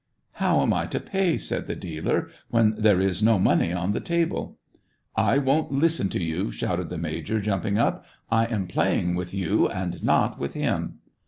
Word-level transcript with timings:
How 0.31 0.63
am 0.63 0.73
I 0.73 0.87
to 0.87 0.99
pay," 0.99 1.37
said 1.37 1.67
the 1.67 1.75
dealer," 1.75 2.29
when 2.49 2.73
there 2.75 2.99
is 2.99 3.21
no 3.21 3.37
money 3.37 3.71
on 3.71 3.91
the 3.91 3.99
table 3.99 4.57
.'*"" 3.99 4.57
I 5.15 5.37
won't 5.37 5.71
listen 5.71 6.09
to 6.09 6.19
you!" 6.23 6.49
shouted 6.51 6.89
the 6.89 6.97
major, 6.97 7.39
jumping 7.39 7.77
up," 7.77 8.03
I 8.31 8.45
am 8.47 8.65
playing 8.65 9.13
with 9.13 9.31
you, 9.31 9.69
but 9.71 10.01
not 10.01 10.39
with 10.39 10.55
him." 10.55 10.95